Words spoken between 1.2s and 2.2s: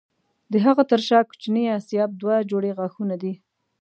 کوچني آسیاب